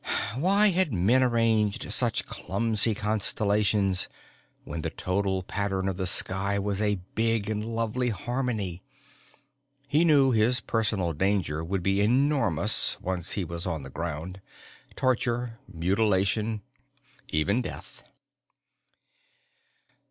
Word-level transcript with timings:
Why 0.35 0.69
had 0.71 0.91
men 0.91 1.21
arranged 1.21 1.93
such 1.93 2.25
clumsy 2.25 2.95
constellations 2.95 4.07
when 4.63 4.81
the 4.81 4.89
total 4.89 5.43
pattern 5.43 5.87
of 5.87 5.97
the 5.97 6.07
sky 6.07 6.57
was 6.57 6.81
a 6.81 7.01
big 7.13 7.51
and 7.51 7.63
lovely 7.63 8.09
harmony? 8.09 8.81
He 9.87 10.03
knew 10.03 10.31
his 10.31 10.59
personal 10.59 11.13
danger 11.13 11.63
would 11.63 11.83
be 11.83 12.01
enormous 12.01 12.99
once 12.99 13.33
he 13.33 13.45
was 13.45 13.67
on 13.67 13.83
the 13.83 13.91
ground. 13.91 14.41
Torture, 14.95 15.59
mutilation, 15.71 16.63
even 17.27 17.61
death. 17.61 18.01